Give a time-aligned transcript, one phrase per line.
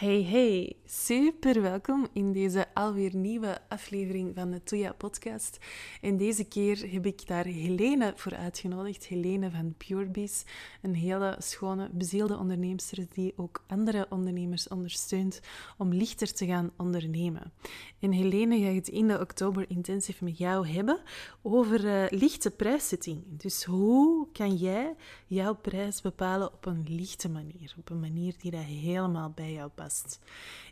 [0.00, 5.58] Hey, hey, super welkom in deze alweer nieuwe aflevering van de Toya podcast.
[6.00, 9.06] En deze keer heb ik daar Helene voor uitgenodigd.
[9.06, 10.44] Helene van PureBees,
[10.82, 15.40] een hele schone, bezielde onderneemster die ook andere ondernemers ondersteunt
[15.78, 17.52] om lichter te gaan ondernemen.
[17.98, 21.00] En Helene gaat het in de oktober intensief met jou hebben
[21.42, 23.22] over uh, lichte prijszetting.
[23.28, 24.94] Dus hoe kan jij
[25.30, 29.70] jouw prijs bepalen op een lichte manier, op een manier die dat helemaal bij jou
[29.70, 30.18] past?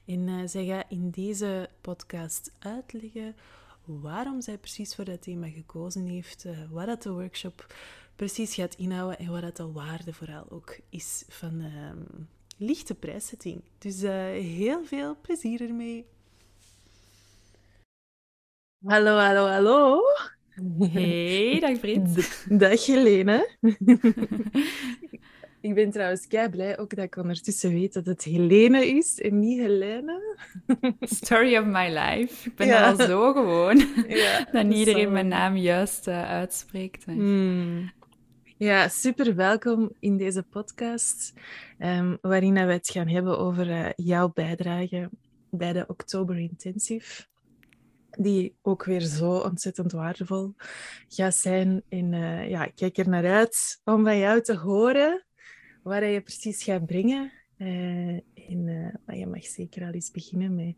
[0.05, 3.37] En uh, zij gaat in deze podcast uitleggen
[3.85, 7.75] waarom zij precies voor dat thema gekozen heeft, uh, wat dat de workshop
[8.17, 11.91] precies gaat inhouden en wat dat de waarde vooral ook is van uh,
[12.57, 13.63] lichte prijszetting.
[13.79, 16.07] Dus uh, heel veel plezier ermee.
[18.85, 20.03] Hallo, hallo, hallo.
[20.93, 22.45] Hey, dag Brit.
[22.49, 23.49] Dag Helene.
[25.61, 29.39] Ik ben trouwens kei blij ook dat ik ondertussen weet dat het Helene is en
[29.39, 30.37] niet Helene.
[31.01, 32.49] Story of my life.
[32.49, 32.91] Ik ben ja.
[32.91, 33.77] al zo gewoon
[34.09, 37.05] ja, dat iedereen mijn naam juist uh, uitspreekt.
[37.05, 37.93] Hmm.
[38.57, 41.33] Ja, super welkom in deze podcast,
[41.79, 45.11] um, waarin we het gaan hebben over uh, jouw bijdrage
[45.51, 47.27] bij de Oktober Intensive.
[48.11, 50.55] Die ook weer zo ontzettend waardevol
[51.09, 51.83] gaat zijn.
[51.89, 55.25] En uh, ja, ik kijk er naar uit om van jou te horen
[55.83, 57.33] waar je precies gaat brengen.
[57.59, 60.75] Uh, en, uh, maar je mag zeker al eens beginnen met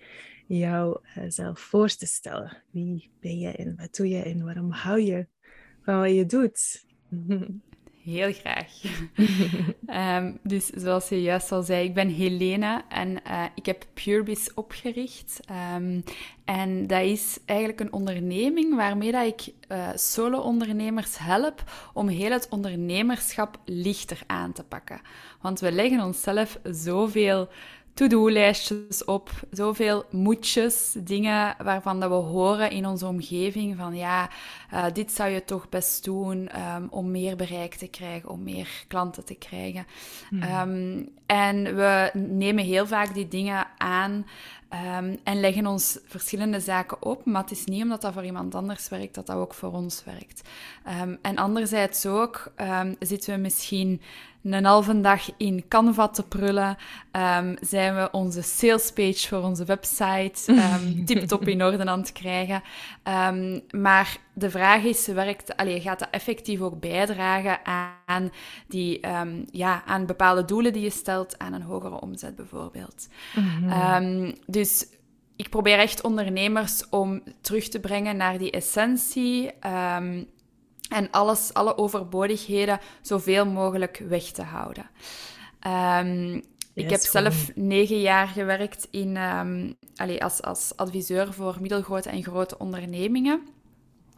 [0.46, 2.62] jouzelf uh, voor te stellen.
[2.70, 5.26] Wie ben je en wat doe je en waarom hou je
[5.82, 6.84] van wat je doet?
[8.04, 8.68] Heel graag.
[10.18, 14.54] um, dus zoals je juist al zei, ik ben Helena en uh, ik heb Purebis
[14.54, 15.40] opgericht.
[15.76, 16.04] Um,
[16.44, 22.48] en dat is eigenlijk een onderneming waarmee dat ik uh, solo-ondernemers help om heel het
[22.50, 25.00] ondernemerschap lichter aan te pakken.
[25.40, 27.48] Want we leggen onszelf zoveel
[27.94, 34.30] to-do-lijstjes op, zoveel moetjes, dingen waarvan dat we horen in onze omgeving van ja,
[34.72, 38.84] uh, dit zou je toch best doen um, om meer bereik te krijgen, om meer
[38.88, 39.86] klanten te krijgen.
[40.30, 40.42] Mm.
[40.42, 44.26] Um, en we nemen heel vaak die dingen aan
[44.96, 48.54] um, en leggen ons verschillende zaken op, maar het is niet omdat dat voor iemand
[48.54, 50.48] anders werkt, dat dat ook voor ons werkt.
[51.22, 52.52] en anderzijds ook
[52.98, 54.00] zitten we misschien
[54.42, 56.76] een halve dag in Canva te prullen,
[57.12, 62.62] um, zijn we onze salespage voor onze website um, tip-top in orde aan het krijgen.
[63.28, 67.58] Um, maar de vraag is, werkt, allez, gaat dat effectief ook bijdragen
[68.06, 68.30] aan,
[68.68, 69.00] die,
[69.50, 73.08] ja, aan bepaalde doelen die je stelt, aan een hogere omzet bijvoorbeeld?
[73.34, 74.86] Mm dus
[75.40, 79.50] ik probeer echt ondernemers om terug te brengen naar die essentie.
[79.96, 80.28] Um,
[80.90, 84.90] en alles, alle overbodigheden zoveel mogelijk weg te houden.
[85.66, 86.42] Um,
[86.74, 92.22] ik heb zelf negen jaar gewerkt in, um, allez, als, als adviseur voor middelgrote en
[92.22, 93.40] grote ondernemingen.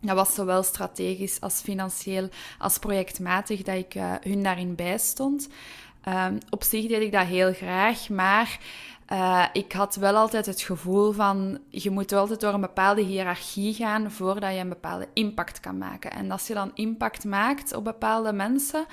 [0.00, 2.28] Dat was zowel strategisch als financieel
[2.58, 5.48] als projectmatig dat ik uh, hun daarin bijstond.
[6.08, 8.58] Um, op zich deed ik dat heel graag, maar
[9.12, 13.02] uh, ik had wel altijd het gevoel van, je moet wel altijd door een bepaalde
[13.02, 16.10] hiërarchie gaan voordat je een bepaalde impact kan maken.
[16.10, 18.86] En als je dan impact maakt op bepaalde mensen,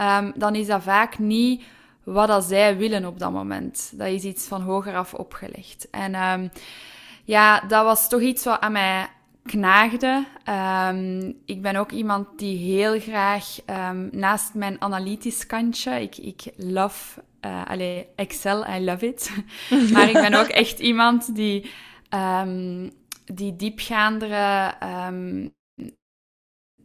[0.00, 1.62] um, dan is dat vaak niet
[2.02, 3.92] wat dat zij willen op dat moment.
[3.94, 5.90] Dat is iets van hoger af opgelegd.
[5.90, 6.50] En um,
[7.24, 9.08] ja, dat was toch iets wat aan mij
[9.44, 10.24] knaagde.
[10.88, 16.42] Um, ik ben ook iemand die heel graag um, naast mijn analytisch kantje, ik, ik
[16.56, 19.30] love uh, allee, Excel, I love it.
[19.92, 21.70] maar ik ben ook echt iemand die,
[22.10, 22.90] um,
[23.24, 24.74] die diepgaandere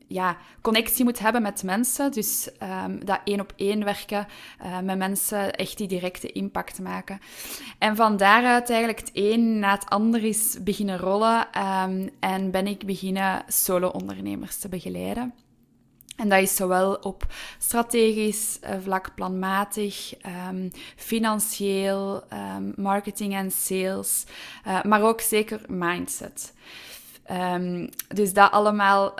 [0.07, 2.11] ja, connectie moet hebben met mensen.
[2.11, 2.49] Dus
[2.85, 4.27] um, dat één op één werken
[4.61, 7.19] uh, met mensen, echt die directe impact maken.
[7.77, 11.51] En van daaruit eigenlijk het een na het ander is beginnen rollen
[12.19, 15.33] en ben ik beginnen solo-ondernemers te begeleiden.
[16.17, 17.25] En dat is zowel op
[17.57, 20.13] strategisch uh, vlak, planmatig,
[20.49, 24.25] um, financieel, um, marketing en sales,
[24.67, 26.53] uh, maar ook zeker mindset.
[27.31, 29.13] Um, dus dat allemaal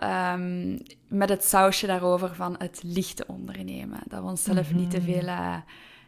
[1.08, 4.00] met het sausje daarover van het lichte ondernemen.
[4.08, 5.12] Dat we onszelf mm niet te mhm.
[5.12, 5.56] veel uh,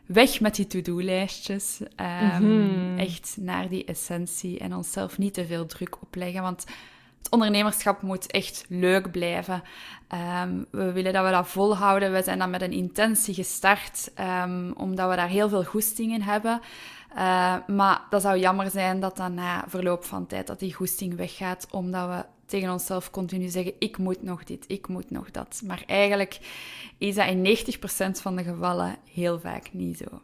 [0.05, 1.79] weg met die to-do-lijstjes.
[2.39, 6.41] Mm Echt naar die essentie en onszelf niet te veel druk opleggen.
[6.41, 6.65] Want
[7.17, 9.63] het ondernemerschap moet echt leuk blijven.
[10.43, 12.13] Um, we willen dat we dat volhouden.
[12.13, 14.11] We zijn dan met een intentie gestart,
[14.43, 16.61] um, omdat we daar heel veel goesting in hebben.
[17.11, 21.15] Uh, maar dat zou jammer zijn dat dan na verloop van tijd dat die goesting
[21.15, 25.61] weggaat, omdat we tegen onszelf continu zeggen: ik moet nog dit, ik moet nog dat.
[25.65, 26.39] Maar eigenlijk
[26.97, 27.57] is dat in
[28.17, 30.21] 90% van de gevallen heel vaak niet zo.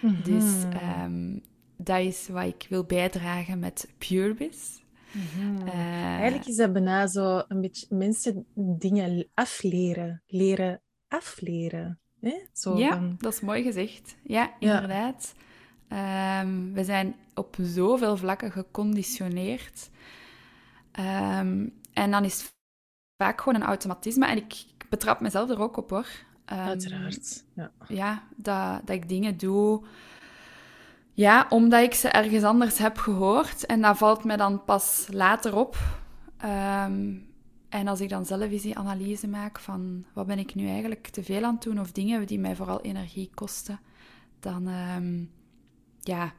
[0.00, 0.22] Mm -hmm.
[0.22, 0.62] Dus
[1.02, 1.42] um,
[1.76, 4.82] dat is wat ik wil bijdragen met PureBiz.
[5.12, 11.98] Mm Eigenlijk is dat bijna zo een beetje mensen dingen afleren, leren afleren.
[12.52, 14.16] Zo ja, dat is mooi gezegd.
[14.22, 15.34] Ja, inderdaad.
[15.88, 19.90] Ehm, we zijn op zoveel vlakken geconditioneerd.
[20.92, 22.54] Ehm, en dan is het
[23.16, 24.26] vaak gewoon een automatisme.
[24.26, 26.08] En ik betrap mezelf er ook op hoor.
[26.52, 27.44] Um, Uiteraard.
[27.54, 29.82] Ja, ja dat, dat ik dingen doe.
[31.12, 33.66] Ja, omdat ik ze ergens anders heb gehoord.
[33.66, 35.76] En dat valt me dan pas later op.
[37.68, 41.06] en als ik dan zelf eens die analyse maak van wat ben ik nu eigenlijk
[41.08, 43.80] te veel aan het doen of dingen die mij vooral energie kosten,
[44.40, 44.68] dan
[46.06, 46.32] ja,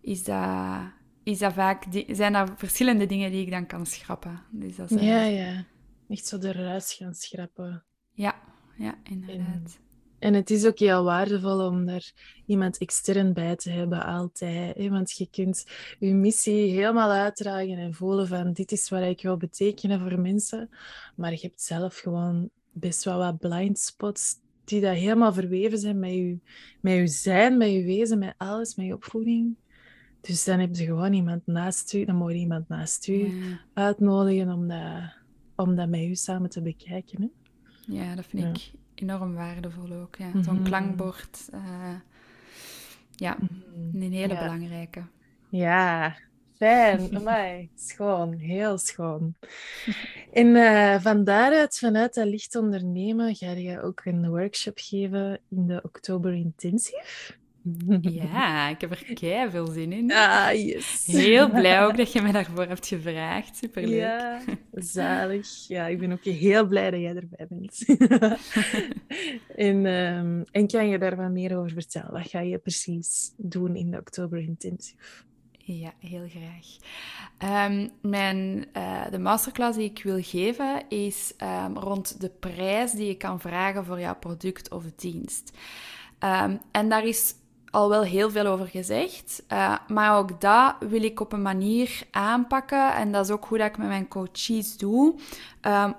[0.00, 0.80] is dat,
[1.22, 4.42] is dat vaak, zijn er verschillende dingen die ik dan kan schrappen.
[4.50, 5.64] Dus dat Ja, ja.
[6.08, 7.84] Echt zo de ruis gaan schrappen.
[8.12, 8.34] Ja,
[8.76, 9.80] ja, inderdaad.
[10.18, 12.12] En, het is ook heel waardevol om daar
[12.46, 14.76] iemand extern bij te hebben, altijd.
[14.76, 14.88] Hè?
[14.88, 15.66] Want je kunt
[15.98, 20.70] je missie helemaal uitdragen en voelen van dit is wat ik wil betekenen voor mensen.
[21.16, 25.98] Maar je hebt zelf gewoon best wel wat blind spots die dat helemaal verweven zijn
[25.98, 26.38] met je,
[26.80, 29.56] met je zijn, met je wezen, met alles, met je opvoeding.
[30.20, 33.32] Dus dan heb je gewoon iemand naast u, dan moet je iemand naast u
[33.74, 35.14] uitnodigen om dat,
[35.56, 37.22] om dat met u samen te bekijken.
[37.22, 37.28] Hè?
[37.94, 40.16] Ja, dat vind ik enorm waardevol ook.
[40.16, 40.42] Ja.
[40.42, 40.64] Zo'n mhm.
[40.64, 41.48] klankbord.
[41.54, 41.94] Uh,
[43.16, 44.02] ja, mhm.
[44.02, 45.02] een hele belangrijke.
[45.48, 46.16] Ja,
[46.62, 47.70] Fijn, mij.
[47.74, 49.34] Schoon, heel schoon.
[50.32, 55.66] En uh, van daaruit, vanuit dat licht ondernemen, ga je ook een workshop geven in
[55.66, 57.34] de Oktober Intensive.
[58.00, 60.12] Ja, ik heb er kei veel zin in.
[60.12, 61.06] Ah, yes.
[61.06, 63.56] Heel blij ook dat je me daarvoor hebt gevraagd.
[63.56, 64.00] Superleuk.
[64.00, 64.40] Ja,
[64.72, 65.68] zalig.
[65.68, 67.84] Ja, ik ben ook heel blij dat jij erbij bent.
[69.68, 72.12] en, um, en kan je daar wat meer over vertellen?
[72.12, 75.24] Wat ga je precies doen in de Oktober Intensive?
[75.80, 76.66] Ja, heel graag.
[77.38, 81.32] Ehm, mijn, uh, de masterclass die ik wil geven is
[81.66, 85.52] um, rond de prijs die je kan vragen voor jouw product of dienst.
[86.20, 87.34] Um, en daar is
[87.70, 92.02] al wel heel veel over gezegd, uh, maar ook dat wil ik op een manier
[92.10, 92.94] aanpakken.
[92.94, 95.14] En dat is ook hoe dat ik met mijn coaches doe,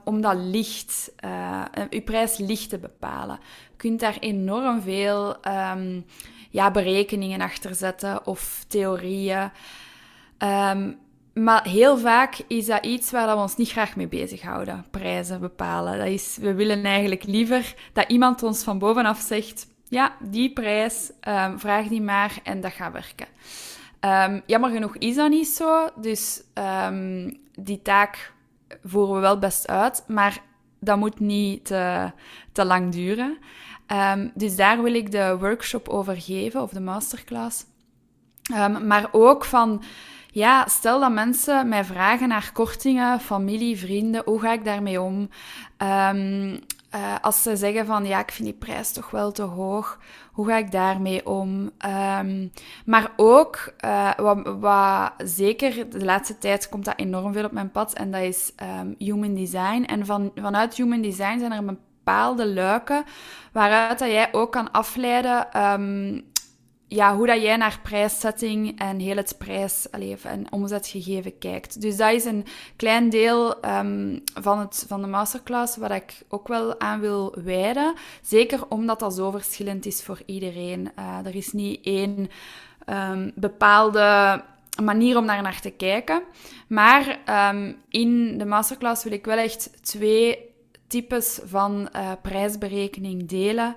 [0.04, 3.40] om dat licht, uh, uw prijs licht te bepalen.
[3.70, 5.38] Je kunt daar enorm veel
[6.54, 9.52] ja, berekeningen achter zetten of theorieën.
[10.38, 10.92] Ehm,
[11.34, 14.86] maar heel vaak is dat iets waar we ons niet graag mee bezighouden.
[14.92, 15.98] Prijzen bepalen.
[15.98, 21.12] Dat is, we willen eigenlijk liever dat iemand ons van bovenaf zegt: ja, die prijs,
[21.28, 23.28] um, vraag die maar en dat gaat werken.
[24.32, 25.90] Um, jammer genoeg is dat niet zo.
[25.96, 26.44] Dus
[27.60, 28.34] die taak
[28.84, 30.04] voeren we wel best uit.
[30.08, 30.42] Maar
[30.84, 32.12] dat moet niet te,
[32.52, 33.38] te lang duren.
[33.88, 37.66] Um, dus daar wil ik de workshop over geven, of de masterclass.
[38.56, 39.84] Um, maar ook van,
[40.32, 45.30] ja, stel dat mensen mij vragen naar kortingen, familie, vrienden, hoe ga ik daarmee om?
[45.78, 46.60] Um,
[46.96, 50.00] uh, als ze zeggen van, ja, ik vind die prijs toch wel te hoog,
[50.32, 51.72] hoe ga ik daarmee om?
[52.20, 52.52] Um,
[52.86, 57.72] maar ook, uh, wat, wat, zeker de laatste tijd komt dat enorm veel op mijn
[57.72, 59.84] pad, en dat is um, human design.
[59.84, 63.04] En van, vanuit human design zijn er bepaalde luiken
[63.52, 66.32] waaruit dat jij ook kan afleiden um,
[66.94, 71.82] ja, hoe dat jij naar prijszetting en heel het prijs- en omzetgegeven kijkt.
[71.82, 76.48] Dus dat is een klein deel um, van, het, van de masterclass wat ik ook
[76.48, 77.94] wel aan wil wijden.
[78.22, 80.92] Zeker omdat dat zo verschillend is voor iedereen.
[81.00, 82.30] Uh, er is niet één
[82.86, 84.42] um, bepaalde
[84.84, 86.22] manier om daar naar te kijken.
[86.68, 87.20] Maar
[87.54, 90.53] um, in de masterclass wil ik wel echt twee
[90.94, 93.76] types van uh, prijsberekening delen.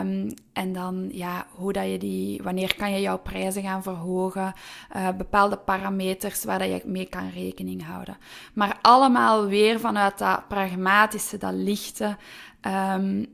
[0.00, 4.52] Um, en dan ja, hoe dat je die, wanneer kan je jouw prijzen gaan verhogen,
[4.96, 8.16] uh, bepaalde parameters waar dat je mee kan rekening houden.
[8.54, 12.16] Maar allemaal weer vanuit dat pragmatische, dat lichte.
[12.94, 13.26] Um,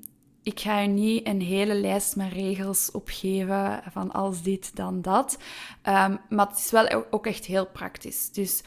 [0.43, 5.39] ik ga je niet een hele lijst met regels opgeven van als dit, dan dat.
[5.89, 8.31] Um, maar het is wel ook echt heel praktisch.
[8.31, 8.63] Dus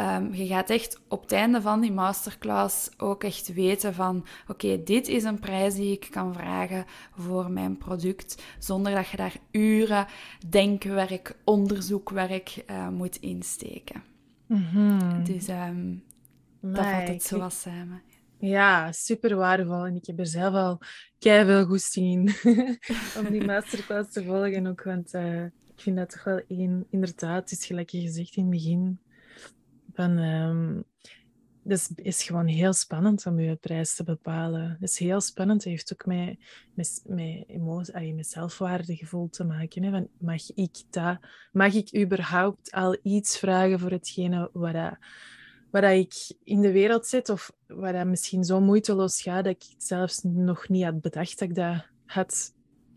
[0.00, 4.82] Um, je gaat echt op het einde van die masterclass ook echt weten van oké,
[4.82, 6.84] dit is een prijs die ik kan vragen
[7.16, 10.06] voor mijn product, zonder dat je daar uren
[10.48, 14.02] denkwerk, onderzoekwerk uh, moet insteken.
[14.46, 16.04] Mm Dus um,
[16.60, 18.02] dat valt het zo samen.
[18.38, 19.86] Ja, super waardevol.
[19.86, 20.78] En ik heb er zelf al
[21.18, 22.78] kei veel goesting in
[23.18, 24.82] om die masterclass te volgen ook.
[24.82, 28.42] Want uh, ik vind dat toch wel één, inderdaad, het is gelijk je gezegd in
[28.42, 29.00] het begin,
[29.98, 30.84] van, um,
[31.62, 34.76] dat is, gewoon heel spannend om je prijs te bepalen.
[34.80, 35.64] Het is heel spannend.
[35.64, 36.38] Het heeft ook met,
[36.74, 39.82] met, met, emotie, met zelfwaardegevoel te maken.
[39.82, 39.90] Hè?
[39.90, 41.18] Van, mag ik dat?
[41.52, 44.96] Mag ik überhaupt al iets vragen voor hetgene wat, dat,
[45.70, 47.28] wat dat ik in de wereld zet?
[47.28, 51.48] Of wat dat misschien zo moeiteloos gaat dat ik zelfs nog niet had bedacht dat
[51.48, 52.52] ik dat had,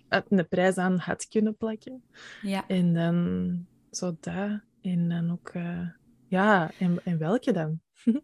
[0.09, 2.03] een prijs aan had kunnen plakken.
[2.41, 2.67] Ja.
[2.67, 4.59] En dan zo dat.
[4.81, 5.53] En dan ook...
[5.53, 5.87] Uh,
[6.31, 7.79] ja, en, en welke dan?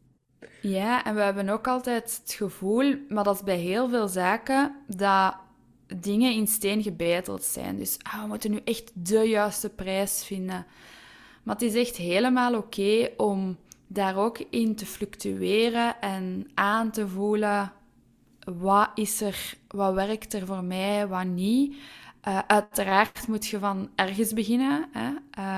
[0.62, 4.76] Ja, en we hebben ook altijd het gevoel, maar dat is bij heel veel zaken,
[4.88, 5.36] dat
[6.00, 7.78] dingen in steen gebeiteld zijn.
[7.78, 10.66] Dus ah, we moeten nu echt de juiste prijs vinden.
[11.44, 17.08] Maar het is echt helemaal oké om daar ook in te fluctueren en aan te
[17.08, 17.72] voelen
[18.56, 21.76] wat is er, wat werkt er voor mij, wat niet.
[22.28, 24.90] Uh, uiteraard moet je van ergens beginnen.
[24.92, 25.08] Hè?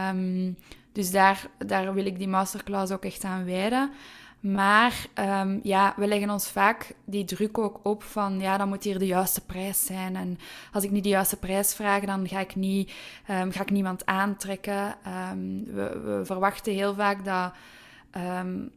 [0.10, 0.58] Um,
[0.92, 3.92] dus daar, daar wil ik die masterclass ook echt aan wijden.
[4.40, 8.84] Maar um, ja, we leggen ons vaak die druk ook op van ja, dan moet
[8.84, 10.16] hier de juiste prijs zijn.
[10.16, 10.38] En
[10.72, 12.92] als ik niet de juiste prijs vraag, dan ga ik, niet,
[13.30, 14.96] um, ga ik niemand aantrekken.
[15.32, 17.54] Um, we, we, verwachten heel vaak dat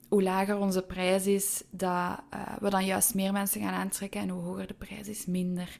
[0.08, 1.92] hoe lager onze prijs is, dat
[2.34, 4.20] uh, we dan juist meer mensen gaan aantrekken.
[4.20, 5.78] En hoe hoger de prijs is, minder.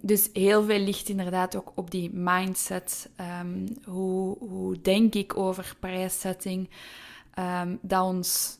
[0.00, 3.10] Dus heel veel ligt inderdaad ook op die mindset.
[3.84, 6.68] hoe, hoe denk ik over prijszetting?
[7.38, 8.58] um, dat ons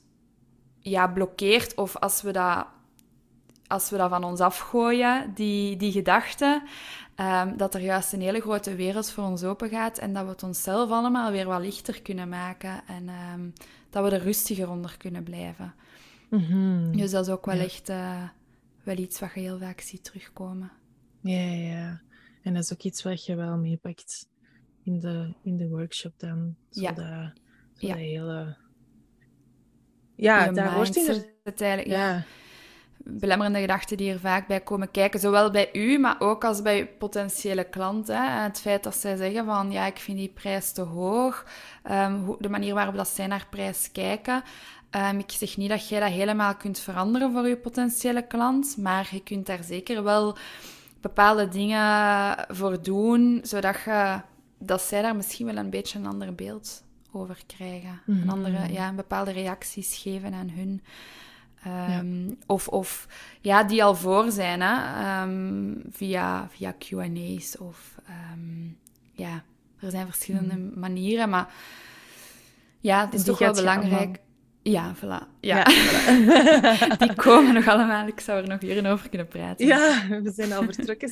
[0.80, 1.74] ja, blokkeert.
[1.74, 2.66] Of als we dat,
[3.66, 6.62] als we dat van ons afgooien, die, die gedachte,
[7.56, 10.42] dat er juist een hele grote wereld voor ons open gaat en dat we het
[10.42, 13.08] onszelf allemaal weer wat lichter kunnen maken en
[13.90, 15.74] dat we er rustiger onder kunnen blijven.
[16.28, 16.96] Mm -hmm.
[16.96, 18.22] Dus dat is ook wel echt uh,
[18.86, 20.72] wel iets wat je heel vaak ziet terugkomen.
[21.20, 22.00] Ja, ja.
[22.42, 24.28] En dat is ook iets wat je wel meepakt
[24.82, 26.56] in de, in de workshop dan.
[26.70, 26.94] Zo ja.
[27.74, 27.94] Zo ja.
[27.94, 28.56] hele
[30.16, 32.08] ja, daar hoort Uiteindelijk, ja.
[32.08, 32.24] ja.
[32.98, 36.86] Belemmerende gedachten die er vaak bij komen kijken, zowel bij u, maar ook als bij
[36.86, 38.42] potentiële klanten.
[38.42, 41.46] Het feit dat zij zeggen van, ja, ik vind die prijs te hoog.
[41.90, 44.42] Um, de manier waarop dat zij naar prijs kijken.
[44.90, 49.08] Um, ik zeg niet dat jij dat helemaal kunt veranderen voor je potentiële klant, maar
[49.10, 50.36] je kunt daar zeker wel
[51.00, 54.20] bepaalde dingen voor doen, zodat je,
[54.58, 58.00] dat zij daar misschien wel een beetje een ander beeld over krijgen.
[58.04, 60.82] Mm Een andere, ja, bepaalde reacties geven aan hun.
[61.90, 63.08] Um, Of, of
[63.40, 65.22] ja, die al voor zijn, hè?
[65.22, 67.58] Um, via, via QA's.
[67.58, 67.94] Of
[69.12, 69.42] ja,
[69.80, 70.78] er zijn verschillende mhm.
[70.78, 71.52] manieren, maar
[72.80, 74.18] ja, het is toch wel belangrijk.
[74.70, 75.40] Ja, voilà.
[75.40, 75.64] Ja.
[76.98, 78.06] Die komen nog allemaal.
[78.06, 79.66] Ik zou er nog uren over kunnen praten.
[79.66, 81.10] Ja, we zijn al vertrokken.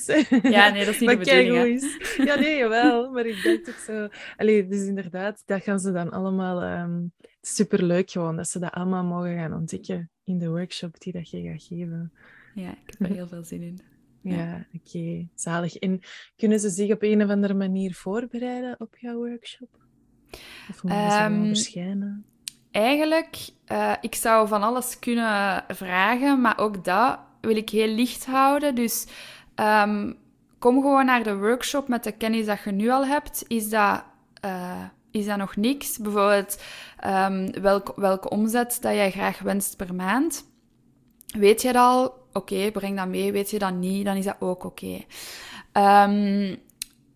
[0.51, 2.15] ja, nee, dat is niet maar de bedoeling.
[2.17, 3.11] Ja, nee, jawel.
[3.11, 4.09] Maar ik denk ook zo...
[4.37, 6.63] Allee, dus inderdaad, dat gaan ze dan allemaal...
[6.63, 7.13] Um,
[7.47, 11.43] superleuk gewoon, dat ze dat allemaal mogen gaan ontdekken in de workshop die dat je
[11.43, 12.13] gaat geven.
[12.55, 13.81] Ja, ik heb er heel veel zin in.
[14.21, 15.29] Ja, oké.
[15.35, 15.77] Zalig.
[15.77, 16.01] En
[16.37, 19.69] kunnen ze zich op een of andere manier voorbereiden op jouw workshop?
[20.71, 22.25] Of moeten ze um, verschijnen?
[22.75, 23.37] Eigenlijk,
[23.73, 28.75] uh, ik zou van alles kunnen vragen, maar ook dat wil ik heel licht houden.
[28.75, 29.07] Dus
[29.57, 30.19] um,
[30.59, 33.45] kom gewoon naar de workshop met de kennis dat je nu al hebt.
[33.47, 34.03] Is dat,
[34.45, 35.99] uh, is dat nog niks?
[35.99, 36.63] Bijvoorbeeld
[37.61, 40.45] welk, welke omzet dat jij graag wenst per maand.
[41.27, 42.15] Weet je dat al?
[42.33, 43.33] Oké, breng dat mee.
[43.33, 44.05] Weet je dat niet?
[44.05, 45.05] Dan is dat ook oké.
[45.73, 46.57] Um,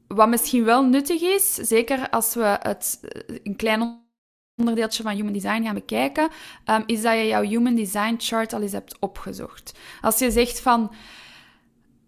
[0.09, 3.01] wat misschien wel nuttig is, zeker als we het
[3.43, 4.07] een klein
[4.59, 6.29] onderdeeltje van Human Design gaan bekijken,
[6.67, 9.79] um, is dat je jouw Human Design chart al eens hebt opgezocht.
[10.01, 10.91] Als je zegt van,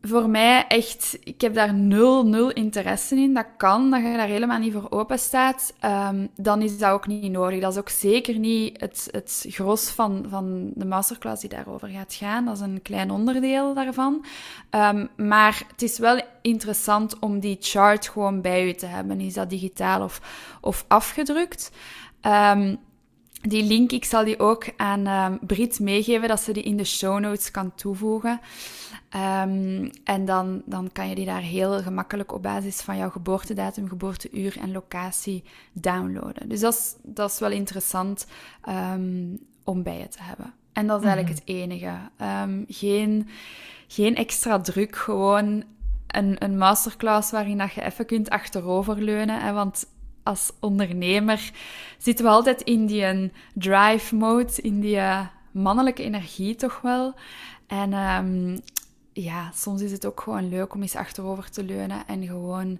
[0.02, 4.26] voor mij echt, ik heb daar nul, nul interesse in, dat kan, dat je daar
[4.26, 7.60] helemaal niet voor open staat, um, dan is dat ook niet nodig.
[7.60, 12.14] Dat is ook zeker niet het, het gros van, van de masterclass die daarover gaat
[12.14, 12.44] gaan.
[12.44, 14.24] Dat is een klein onderdeel daarvan.
[14.70, 19.20] Um, maar het is wel interessant om die chart gewoon bij je te hebben.
[19.20, 20.20] Is dat digitaal of,
[20.60, 21.70] of afgedrukt?
[22.22, 22.78] Um,
[23.40, 26.84] die link, ik zal die ook aan um, Brit meegeven, dat ze die in de
[26.84, 28.40] show notes kan toevoegen.
[29.16, 33.88] Um, en dan, dan kan je die daar heel gemakkelijk op basis van jouw geboortedatum,
[33.88, 36.48] geboorteuur en locatie downloaden.
[36.48, 38.26] Dus dat is, dat is wel interessant
[38.68, 40.54] um, om bij je te hebben.
[40.72, 41.46] En dat is eigenlijk mhm.
[41.46, 41.96] het enige.
[42.68, 43.28] geen,
[43.88, 45.64] geen extra druk, gewoon
[46.06, 49.40] een, een masterclass waarin dat je even kunt achteroverleunen.
[49.40, 49.86] Hè, want
[50.22, 51.50] als ondernemer
[51.98, 57.14] zitten we altijd in die drive mode, in die eh, mannelijke energie toch wel.
[57.66, 58.60] En um,
[59.12, 62.78] ja, soms is het ook gewoon leuk om eens achterover te leunen en gewoon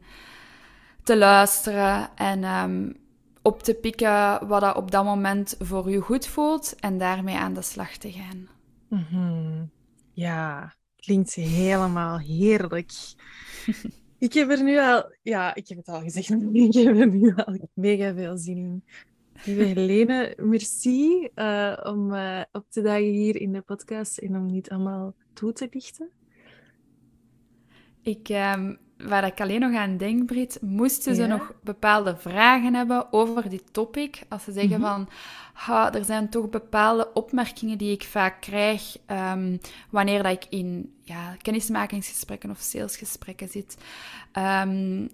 [1.03, 2.97] te luisteren en um,
[3.43, 7.55] op te pikken wat dat op dat moment voor je goed voelt en daarmee aan
[7.55, 8.49] de slag te gaan.
[8.89, 9.65] Mhm.
[10.13, 12.93] Ja, klinkt helemaal heerlijk.
[14.21, 17.35] ik heb er nu al, ja, ik heb het al gezegd, ik heb er nu
[17.37, 18.85] al mega veel zin in.
[19.45, 24.47] Lieve Helene, merci uh, om uh, op te dagen hier in de podcast en om
[24.47, 26.11] niet allemaal toe te lichten.
[28.03, 28.79] Ik, um,
[29.09, 33.63] waar ik alleen nog aan denk, Brit, moesten ze nog bepaalde vragen hebben over dit
[33.73, 34.23] topic?
[34.29, 34.95] Als ze zeggen mm -hmm.
[34.95, 35.09] van,
[35.53, 38.97] ha, er zijn toch bepaalde opmerkingen die ik vaak krijg
[39.33, 39.59] um,
[39.91, 43.77] wanneer dat ik in ja, kennismakingsgesprekken of salesgesprekken zit.
[44.39, 45.09] Um,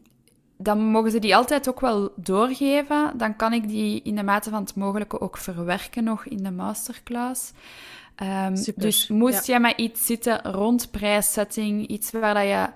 [0.59, 3.13] dan mogen ze die altijd ook wel doorgeven.
[3.17, 6.51] Dan kan ik die in de mate van het mogelijke ook verwerken nog in de
[6.51, 7.53] masterclass.
[8.23, 9.53] Um, dus moest ja.
[9.53, 12.67] jij met iets zitten rond prijssetting, iets waar dat je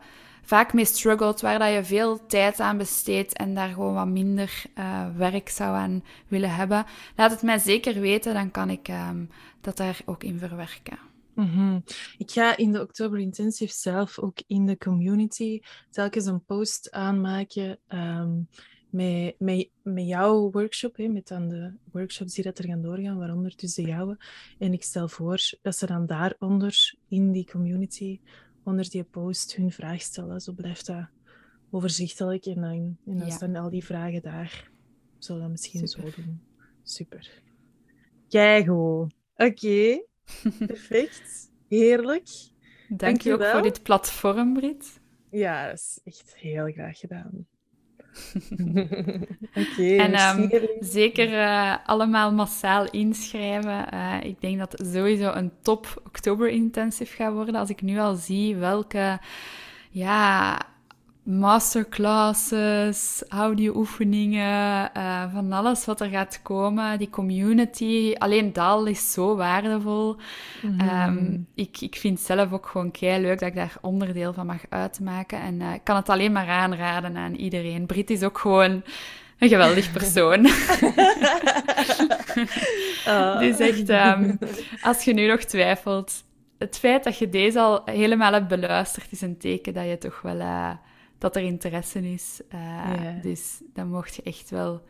[0.42, 4.62] vaak mee struggelt, waar dat je veel tijd aan besteedt en daar gewoon wat minder
[4.78, 6.84] uh, werk zou aan willen hebben,
[7.16, 9.28] laat het mij zeker weten, dan kan ik um,
[9.60, 10.98] dat daar ook in verwerken.
[11.34, 11.84] -hmm.
[12.18, 17.78] Ik ga in de Oktober Intensive zelf ook in de community telkens een post aanmaken
[17.88, 18.48] um,
[18.90, 23.18] met, met, met jouw workshop, hè, met dan de workshops die dat er gaan doorgaan,
[23.18, 24.18] waaronder de jouwe.
[24.58, 28.20] En ik stel voor dat ze dan daaronder in die community
[28.64, 30.40] onder die post hun vraag stellen.
[30.40, 31.08] Zo blijft dat
[31.70, 33.30] overzichtelijk en dan, en dan ja.
[33.30, 34.70] staan al die vragen daar.
[35.18, 36.12] Zullen dat misschien Super.
[36.12, 36.40] zo doen.
[36.82, 37.42] Super.
[38.28, 40.04] Kijk Oké, okay.
[40.66, 41.50] perfect.
[41.68, 42.28] Heerlijk.
[42.88, 43.52] Dank, Dank je ook wel.
[43.52, 45.00] voor dit platform, Brit.
[45.30, 47.46] Ja, dat is echt heel graag gedaan.
[49.62, 50.50] okay, en um,
[50.80, 53.86] zeker uh, allemaal massaal inschrijven.
[53.94, 57.54] Uh, ik denk dat het sowieso een top oktober intensive gaat worden.
[57.54, 59.18] Als ik nu al zie welke
[59.90, 60.58] ja,
[61.30, 66.98] masterclasses, audio-oefeningen, uh, van alles wat er gaat komen.
[66.98, 70.16] Die community, alleen dat is zo waardevol.
[70.62, 70.80] Mm.
[70.80, 74.46] Um, ik, ik vind het zelf ook gewoon kei leuk dat ik daar onderdeel van
[74.46, 75.40] mag uitmaken.
[75.40, 77.86] En uh, ik kan het alleen maar aanraden aan iedereen.
[77.86, 78.82] Brit is ook gewoon
[79.38, 80.46] een geweldig persoon.
[83.06, 83.38] oh.
[83.38, 84.38] Dus echt, um,
[84.82, 86.12] als je nu nog twijfelt,
[86.58, 90.20] het feit dat je deze al helemaal hebt beluisterd, is een teken dat je toch
[90.22, 90.36] wel...
[90.36, 90.70] Uh,
[91.20, 92.40] dat er interesse is.
[92.54, 93.22] Uh, yeah.
[93.22, 94.82] Dus dan mocht je echt wel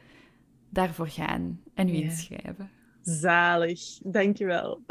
[0.69, 2.03] daarvoor gaan en yeah.
[2.03, 2.71] inschrijven.
[3.03, 4.83] Zalig, dankjewel.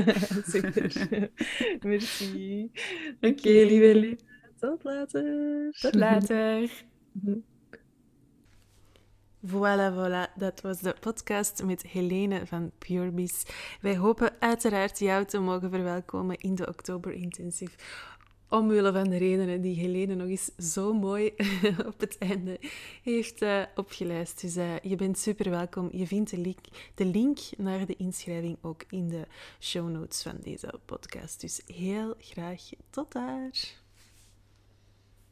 [0.52, 1.30] Super.
[1.80, 2.70] Merci.
[3.16, 4.22] Oké, okay, lieve lieve.
[4.58, 5.72] Tot later.
[5.80, 6.70] Tot later.
[9.46, 10.32] Voilà, voilà.
[10.36, 13.44] Dat was de podcast met Helene van Purebies.
[13.80, 17.76] Wij hopen uiteraard jou te mogen verwelkomen in de Oktober Intensive
[18.54, 21.34] omwille van de redenen die Helene nog eens zo mooi
[21.90, 22.60] op het einde
[23.02, 24.40] heeft uh, opgelijst.
[24.40, 25.88] Dus uh, je bent super welkom.
[25.92, 26.58] Je vindt de link,
[26.94, 29.26] de link naar de inschrijving ook in de
[29.60, 31.40] show notes van deze podcast.
[31.40, 33.83] Dus heel graag tot daar.